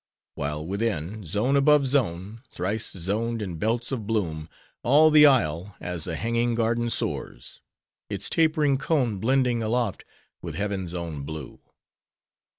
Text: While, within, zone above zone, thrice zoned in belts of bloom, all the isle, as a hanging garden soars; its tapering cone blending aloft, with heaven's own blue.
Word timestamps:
While, 0.33 0.65
within, 0.65 1.23
zone 1.27 1.55
above 1.55 1.85
zone, 1.85 2.41
thrice 2.49 2.91
zoned 2.91 3.39
in 3.39 3.57
belts 3.59 3.91
of 3.91 4.07
bloom, 4.07 4.49
all 4.81 5.11
the 5.11 5.27
isle, 5.27 5.75
as 5.79 6.07
a 6.07 6.15
hanging 6.15 6.55
garden 6.55 6.89
soars; 6.89 7.59
its 8.09 8.27
tapering 8.27 8.77
cone 8.77 9.19
blending 9.19 9.61
aloft, 9.61 10.03
with 10.41 10.55
heaven's 10.55 10.95
own 10.95 11.21
blue. 11.21 11.59